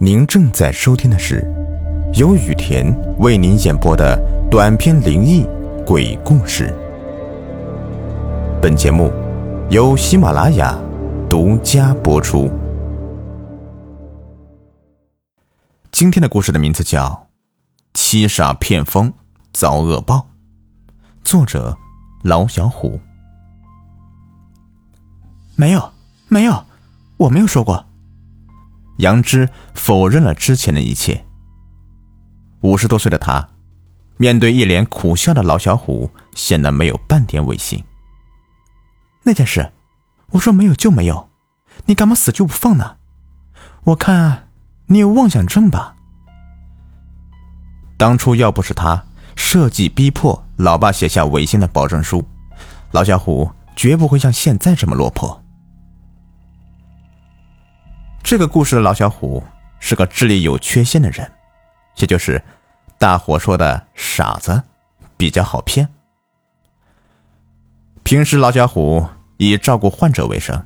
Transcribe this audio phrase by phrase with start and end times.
[0.00, 1.44] 您正在收听的是
[2.14, 2.86] 由雨田
[3.18, 4.16] 为您演播的
[4.48, 5.44] 短篇灵异
[5.84, 6.72] 鬼故事。
[8.62, 9.12] 本节目
[9.70, 10.78] 由喜马拉雅
[11.28, 12.48] 独家播出。
[15.90, 17.06] 今天的故事的名字叫
[17.92, 19.12] 《七傻骗疯
[19.52, 20.14] 遭恶报》，
[21.24, 21.76] 作者
[22.22, 23.00] 老小虎。
[25.56, 25.90] 没有，
[26.28, 26.64] 没有，
[27.16, 27.84] 我没有说过。
[28.98, 31.24] 杨枝否认了之前的一切。
[32.60, 33.48] 五十多岁的他，
[34.16, 37.82] 面对一脸苦笑的老小虎，显得没有半点违心。
[39.24, 39.72] 那件事，
[40.30, 41.28] 我说没有就没有，
[41.86, 42.96] 你干嘛死就不放呢？
[43.84, 44.48] 我看
[44.86, 45.94] 你有妄想症吧。
[47.96, 49.04] 当初要不是他
[49.36, 52.24] 设计逼迫老爸写下违心的保证书，
[52.90, 55.44] 老小虎绝不会像现在这么落魄。
[58.22, 59.42] 这个故事的老小虎
[59.80, 61.30] 是个智力有缺陷的人，
[61.96, 62.42] 也就是
[62.98, 64.62] 大伙说的傻子，
[65.16, 65.88] 比较好骗。
[68.02, 69.06] 平时老小虎
[69.38, 70.62] 以照顾患者为生，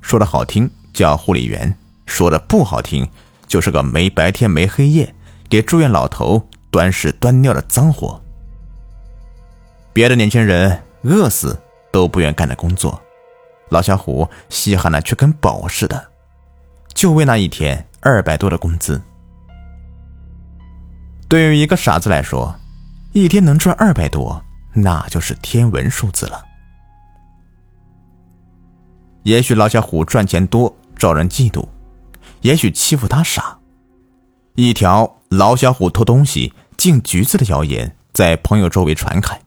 [0.00, 3.08] 说的好听叫护理员，说的不好听
[3.48, 5.14] 就是个没白天没黑夜
[5.48, 8.20] 给住院老头端屎端尿的脏活。
[9.92, 13.00] 别的年轻人饿死都不愿干的工作，
[13.70, 16.09] 老小虎稀罕的却跟宝似的。
[16.94, 19.00] 就为那一天二百多的工资，
[21.28, 22.54] 对于一个傻子来说，
[23.12, 24.42] 一天能赚二百多，
[24.74, 26.44] 那就是天文数字了。
[29.22, 31.66] 也许老小虎赚钱多招人嫉妒，
[32.40, 33.58] 也许欺负他傻。
[34.56, 39.40] 一条老小虎偷东西进局子的谣言在朋友周围传开，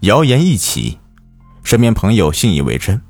[0.00, 0.98] 谣言一起，
[1.62, 3.00] 身边朋友信以为真，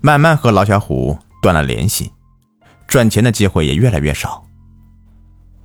[0.00, 1.18] 慢慢和老小虎。
[1.42, 2.12] 断了联系，
[2.86, 4.46] 赚钱的机会也越来越少。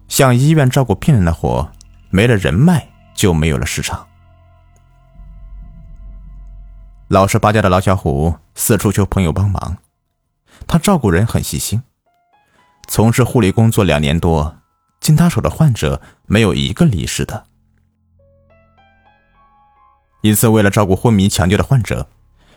[0.07, 1.71] 像医院照顾病人的活，
[2.09, 4.07] 没了人脉就没有了市场。
[7.09, 9.77] 老实巴交的老小虎四处求朋友帮忙，
[10.65, 11.83] 他照顾人很细心，
[12.87, 14.57] 从事护理工作两年多，
[14.99, 17.45] 经他手的患者没有一个离世的。
[20.21, 22.09] 一次为了照顾昏迷抢救的患者，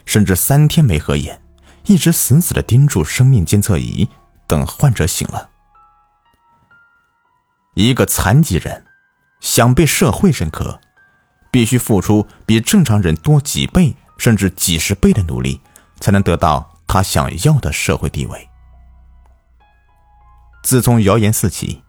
[0.06, 1.39] 甚至三天没合眼。
[1.84, 4.08] 一直死死的盯住生命监测仪，
[4.46, 5.50] 等患者醒了。
[7.74, 8.84] 一个残疾人
[9.40, 10.80] 想被社会认可，
[11.50, 15.60] 必须付出比正常人多几倍甚至几十倍的努力，
[16.00, 18.48] 才能得到他想要的社会地位。
[20.62, 21.82] 自从谣言四起，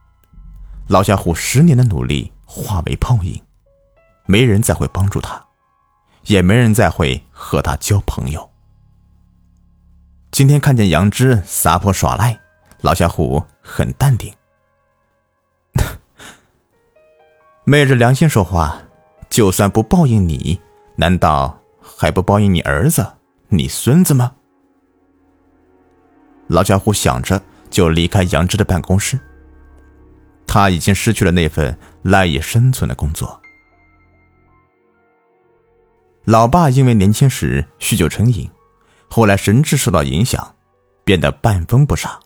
[0.87, 3.43] 老小虎十年的努力化为泡影，
[4.25, 5.43] 没人再会帮助他，
[6.25, 8.50] 也没人再会和他交朋友。
[10.31, 12.39] 今天看见杨枝撒泼耍赖，
[12.79, 14.33] 老小虎很淡定。
[17.65, 18.81] 昧着良心说话，
[19.29, 20.59] 就算不报应你，
[20.95, 23.05] 难道还不报应你儿子、
[23.49, 24.33] 你孙子吗？
[26.47, 29.19] 老小虎想着，就离开杨枝的办公室。
[30.47, 33.39] 他已经失去了那份赖以生存的工作。
[36.23, 38.49] 老爸因为年轻时酗酒成瘾。
[39.13, 40.55] 后来神智受到影响，
[41.03, 42.17] 变得半疯不傻，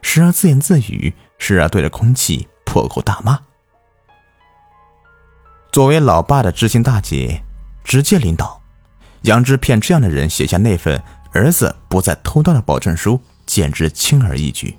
[0.00, 3.38] 时而自言自语，时而对着空气破口大骂。
[5.70, 7.42] 作为老爸的知心大姐，
[7.84, 8.58] 直接领导
[9.24, 10.98] 杨志骗这样的人写下那份
[11.34, 14.74] 儿子不再偷盗的保证书，简直轻而易举。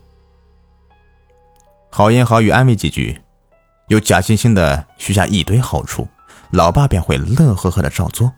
[1.92, 3.22] 好言好语安慰几句，
[3.90, 6.08] 又假惺惺的许下一堆好处，
[6.50, 8.34] 老爸便会乐呵呵的照做。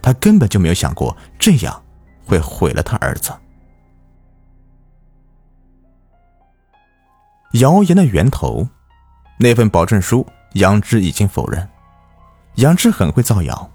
[0.00, 1.81] 他根本就没有想过这样。
[2.32, 3.30] 会毁了他儿子。
[7.52, 8.66] 谣言的源头，
[9.38, 11.68] 那份保证书，杨志已经否认。
[12.54, 13.70] 杨志很会造谣，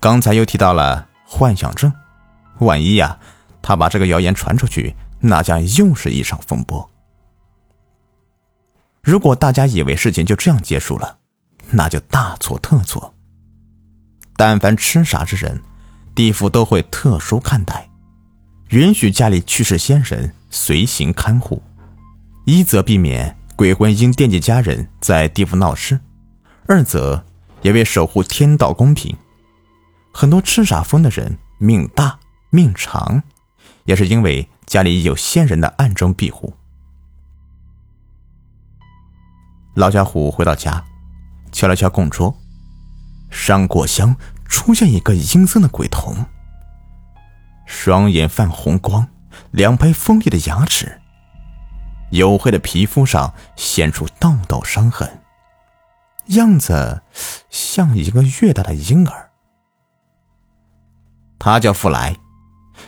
[0.00, 1.92] 刚才又提到了幻想症，
[2.60, 3.18] 万一呀，
[3.60, 6.88] 他把这个谣言传出去，那将又是一场风波。
[9.02, 11.18] 如果大家以为事情就这样结束了，
[11.70, 13.14] 那就大错特错。
[14.34, 15.60] 但凡痴傻之人。
[16.14, 17.88] 地府都会特殊看待，
[18.68, 21.62] 允许家里去世先人随行看护，
[22.44, 25.98] 一则避免鬼魂因惦记家人在地府闹事，
[26.66, 27.24] 二则
[27.62, 29.16] 也为守护天道公平。
[30.12, 32.18] 很多痴傻疯的人命大
[32.50, 33.22] 命长，
[33.84, 36.52] 也是因为家里有先人的暗中庇护。
[39.74, 40.84] 老家虎回到家，
[41.50, 42.36] 敲了敲供桌，
[43.30, 44.14] 上过香。
[44.52, 46.14] 出现一个阴森的鬼童，
[47.64, 49.08] 双眼泛红光，
[49.50, 51.00] 两排锋利的牙齿，
[52.10, 55.22] 黝黑的皮肤上现出道道伤痕，
[56.26, 57.00] 样子
[57.48, 59.30] 像一个月大的婴儿。
[61.38, 62.14] 他叫富来，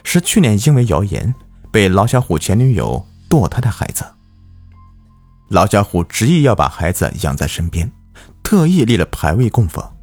[0.05, 1.35] 是去年因为谣言
[1.73, 4.05] 被老小虎前女友堕胎的孩子。
[5.49, 7.91] 老小虎执意要把孩子养在身边，
[8.43, 9.94] 特意立了牌位供奉。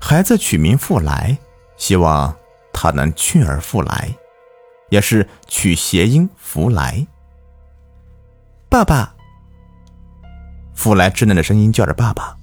[0.00, 1.38] 孩子取名富来，
[1.76, 2.34] 希望
[2.72, 4.12] 他能去而复来，
[4.88, 7.06] 也是取谐音“福来”。
[8.68, 9.14] 爸爸，
[10.74, 12.36] 富来稚嫩的声音叫着爸爸。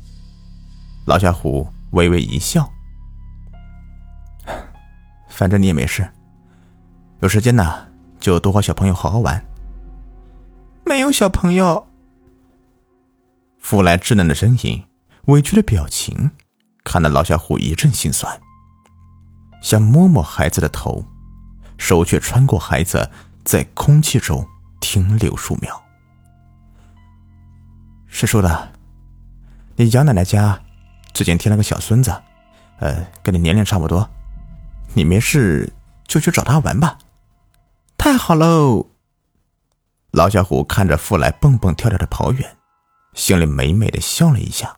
[1.06, 2.69] 老小虎微微一笑，
[5.30, 6.07] 反正你也没事，
[7.21, 7.88] 有时间呢
[8.19, 9.44] 就多和小朋友好好玩。
[10.86, 11.88] 没有小朋友。
[13.59, 14.86] 富来稚嫩的声音，
[15.25, 16.31] 委屈的表情。
[16.87, 18.39] 看得老小虎一阵心酸，
[19.61, 21.03] 想摸摸孩子的头，
[21.77, 23.11] 手却穿过孩子，
[23.43, 24.47] 在空气中
[24.79, 25.83] 停留数秒。
[28.07, 28.71] 是说的，
[29.75, 30.57] 你杨奶奶家
[31.13, 32.09] 最近添了个小孙子，
[32.79, 34.09] 呃，跟你年龄差不多，
[34.93, 35.73] 你没事
[36.07, 36.97] 就去找他玩吧。
[37.97, 38.87] 太好喽！
[40.11, 42.57] 老小虎看着富来蹦蹦跳跳的跑远，
[43.13, 44.77] 心里美美的笑了一下。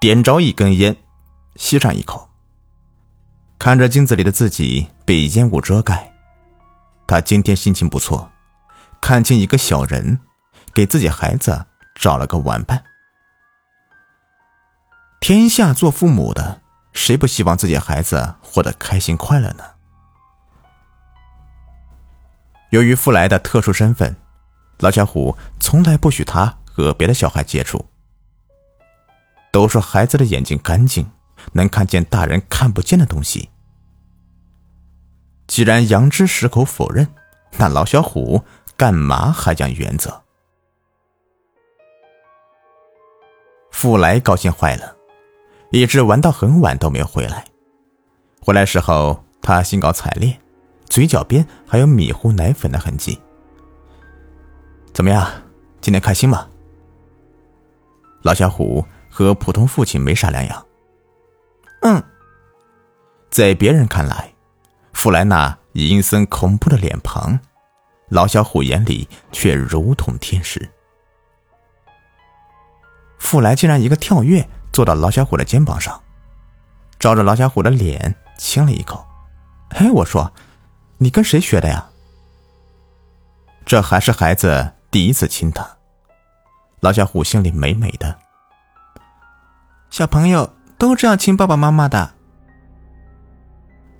[0.00, 0.96] 点着一根烟，
[1.56, 2.30] 吸上一口。
[3.58, 6.10] 看着镜子里的自己被烟雾遮盖，
[7.06, 8.32] 他今天心情不错，
[8.98, 10.18] 看清一个小人，
[10.72, 12.82] 给自己孩子找了个玩伴。
[15.20, 16.62] 天下做父母的，
[16.94, 19.64] 谁不希望自己孩子活得开心快乐呢？
[22.70, 24.16] 由于富来的特殊身份，
[24.78, 27.84] 老小虎从来不许他和别的小孩接触。
[29.52, 31.10] 都说孩子的眼睛干净，
[31.52, 33.50] 能看见大人看不见的东西。
[35.46, 37.08] 既然杨枝矢口否认，
[37.58, 38.42] 那老小虎
[38.76, 40.22] 干嘛还讲原则？
[43.72, 44.96] 富来高兴坏了，
[45.72, 47.44] 一直玩到很晚都没有回来。
[48.40, 50.38] 回来时候，他兴高采烈，
[50.88, 53.18] 嘴角边还有米糊奶粉的痕迹。
[54.92, 55.28] 怎么样，
[55.80, 56.46] 今天开心吗？
[58.22, 58.84] 老小虎。
[59.20, 60.66] 和普通父亲没啥两样。
[61.82, 62.02] 嗯，
[63.30, 64.32] 在别人看来，
[64.94, 67.38] 富莱那阴森恐怖的脸庞，
[68.08, 70.66] 老小虎眼里却如同天使。
[73.18, 76.02] 富来竟然一个跳跃坐到老小虎的肩膀上，
[76.98, 79.06] 照着老小虎的脸亲了一口。
[79.72, 80.32] 哎，我说，
[80.96, 81.86] 你跟谁学的呀？
[83.66, 85.76] 这还是孩子第一次亲他，
[86.80, 88.18] 老小虎心里美美的。
[89.90, 92.14] 小朋友都这样亲爸爸妈妈的。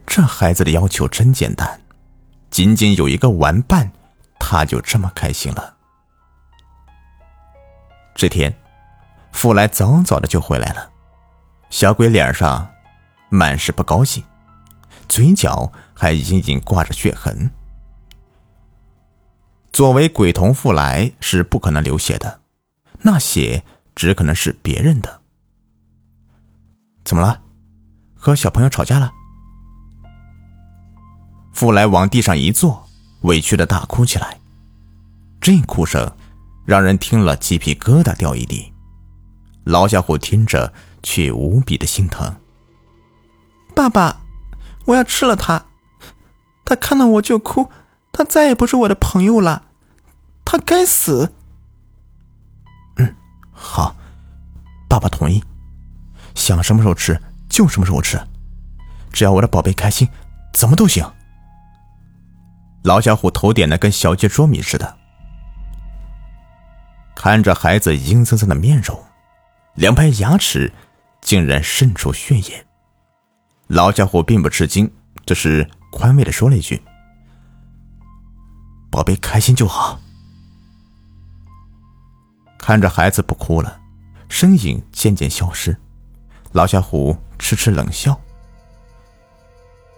[0.06, 1.80] 这孩子的要求真简单，
[2.48, 3.90] 仅仅有一个玩伴，
[4.38, 5.76] 他就这么开心了。
[8.14, 8.54] 这天，
[9.32, 10.90] 富来早早的就回来了，
[11.70, 12.70] 小鬼脸上
[13.28, 14.22] 满是不高兴，
[15.08, 17.50] 嘴角还隐隐挂着血痕。
[19.72, 22.40] 作为鬼童，富来是不可能流血的，
[23.02, 23.64] 那血
[23.96, 25.19] 只可能是别人的。
[27.04, 27.40] 怎么了？
[28.14, 29.12] 和小朋友吵架了？
[31.52, 32.88] 富来往地上一坐，
[33.22, 34.38] 委屈的大哭起来。
[35.40, 36.12] 这哭声
[36.64, 38.72] 让人听了鸡皮疙瘩掉一地。
[39.64, 42.36] 老小虎听着却无比的心疼。
[43.74, 44.20] 爸爸，
[44.86, 45.66] 我要吃了他！
[46.64, 47.70] 他看到我就哭，
[48.12, 49.64] 他再也不是我的朋友了。
[50.44, 51.32] 他该死！
[52.96, 53.14] 嗯，
[53.50, 53.96] 好，
[54.88, 55.42] 爸爸同意。
[56.40, 57.20] 想什么时候吃
[57.50, 58.18] 就什么时候吃，
[59.12, 60.08] 只要我的宝贝开心，
[60.54, 61.04] 怎么都行。
[62.82, 64.96] 老小虎头点的跟小鸡啄米似的，
[67.14, 68.98] 看着孩子阴森森的面容，
[69.74, 70.72] 两排牙齿
[71.20, 72.66] 竟然渗出血液。
[73.66, 74.90] 老小虎并不吃惊，
[75.26, 76.82] 只是宽慰的说了一句
[78.90, 80.00] ：“宝贝开心就好。”
[82.58, 83.78] 看着孩子不哭了，
[84.30, 85.76] 身影渐渐消失。
[86.52, 88.18] 老小虎痴痴冷笑：“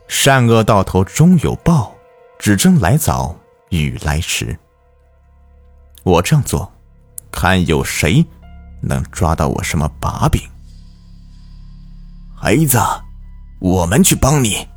[0.07, 1.95] 善恶到头终有报，
[2.39, 3.35] 只争来早
[3.71, 4.59] 与来迟。
[6.03, 6.71] 我这样做，
[7.31, 8.25] 看有谁
[8.83, 10.43] 能抓到我什么把柄。”
[12.37, 12.79] 孩子，
[13.59, 14.69] 我们去帮你。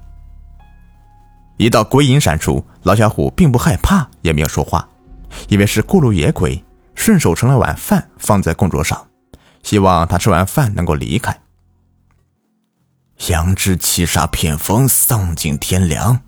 [1.58, 4.88] 一道鬼影闪出，老小虎并不害怕，也没有说话，
[5.50, 6.64] 以为是过路野鬼，
[6.94, 9.06] 顺手盛了碗饭放在供桌上，
[9.64, 11.38] 希望他吃完饭能够离开。
[13.30, 16.22] 杨志七杀骗风丧尽天良，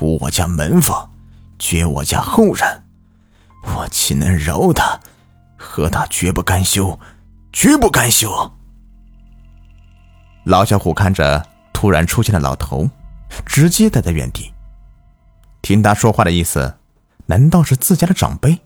[0.00, 1.12] 污我家门房
[1.58, 2.82] 绝我家后人，
[3.62, 4.98] 我岂能饶他？
[5.56, 6.98] 和他绝不甘休，
[7.52, 8.52] 绝不甘休！
[10.44, 12.88] 老小虎看着突然出现的老头，
[13.44, 14.52] 直接呆在原地。
[15.60, 16.78] 听他说话的意思，
[17.26, 18.60] 难道是自家的长辈？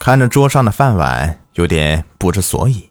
[0.00, 2.90] 看着桌上的饭碗，有点不知所以。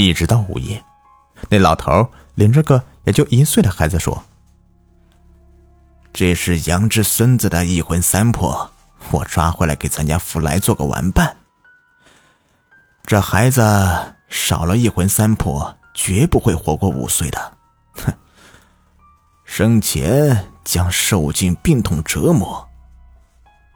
[0.00, 0.84] 一直到午夜，
[1.48, 4.24] 那老头领着个也就一岁的孩子说
[6.12, 8.70] ：“这是杨志孙子的一魂三魄，
[9.12, 11.36] 我抓回来给咱家福来做个玩伴。
[13.06, 13.62] 这孩子
[14.28, 17.52] 少了一魂三魄，绝不会活过五岁的。
[17.92, 18.12] 哼，
[19.44, 22.68] 生前将受尽病痛折磨。”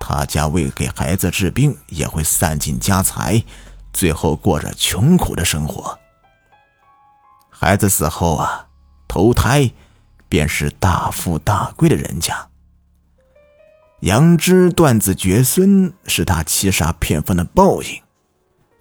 [0.01, 3.41] 他家为给孩子治病，也会散尽家财，
[3.93, 5.97] 最后过着穷苦的生活。
[7.61, 8.69] 孩子死后啊，
[9.09, 9.69] 投胎
[10.29, 12.49] 便是大富大贵的人家。
[14.03, 18.01] 杨枝断子绝孙是他欺杀骗婚的报应。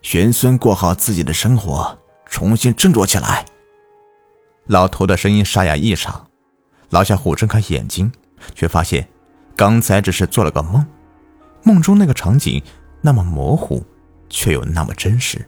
[0.04, 3.44] 玄孙过好自己的生活，重新振作起来。
[4.68, 6.28] 老头的声音沙哑异常，
[6.92, 8.12] 老小虎睁开眼睛，
[8.54, 9.10] 却发现
[9.56, 10.86] 刚才只是做了个梦。
[11.64, 12.62] 梦中那个场景
[13.02, 13.84] 那么模糊，
[14.30, 15.44] 却又那么真实。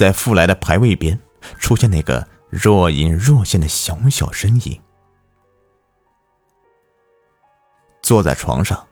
[0.00, 1.20] 在富来的牌位边
[1.58, 4.80] 出现那个若隐若现的小小身影。
[8.00, 8.82] 坐在床上，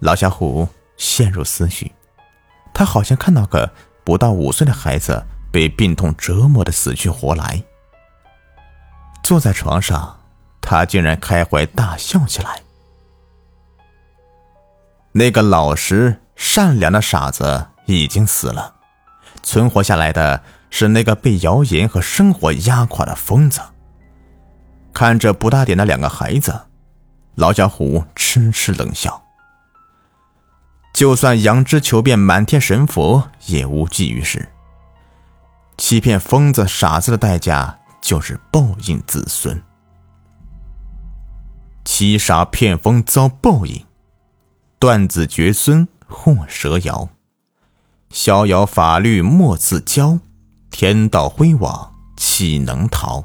[0.00, 1.90] 老小虎陷入思绪。
[2.74, 3.72] 他好像看到个
[4.04, 7.64] 不到五岁的孩子被病痛折磨的死去活来。
[9.22, 10.20] 坐在床上，
[10.60, 12.60] 他竟然开怀大笑起来。
[15.12, 18.73] 那个老实善良的傻子已经死了，
[19.44, 23.60] 存活下来的是那个被谣言和生活压垮的疯子。
[24.92, 26.62] 看着不大点的两个孩子，
[27.36, 29.22] 老小虎痴痴冷笑。
[30.92, 34.48] 就算杨枝求遍满天神佛，也无济于事。
[35.76, 39.60] 欺骗疯子傻子的代价，就是报应子孙。
[41.84, 43.84] 欺傻骗疯遭报应。
[44.78, 47.08] 断子绝孙或蛇咬，
[48.14, 50.20] 逍遥法律莫自骄，
[50.70, 53.24] 天道辉煌岂能逃？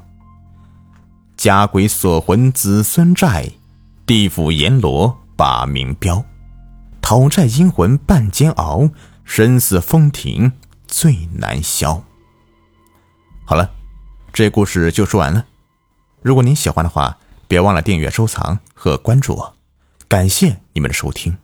[1.37, 3.51] 家鬼锁魂子孙债，
[4.07, 6.25] 地府阎罗把名标，
[7.03, 8.89] 讨债阴魂半煎熬，
[9.23, 10.51] 生死风停
[10.87, 12.03] 最难消。
[13.45, 13.69] 好了，
[14.33, 15.45] 这故事就说完了。
[16.23, 17.15] 如果您喜欢的话，
[17.47, 19.55] 别忘了订阅、收藏和关注我。
[20.07, 21.37] 感谢你们的收听。